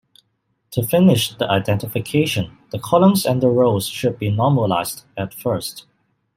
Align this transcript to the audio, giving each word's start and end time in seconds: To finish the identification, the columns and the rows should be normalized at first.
To 0.71 0.81
finish 0.81 1.35
the 1.35 1.47
identification, 1.47 2.57
the 2.71 2.79
columns 2.79 3.23
and 3.23 3.39
the 3.39 3.49
rows 3.49 3.85
should 3.85 4.17
be 4.17 4.31
normalized 4.31 5.05
at 5.15 5.31
first. 5.31 5.85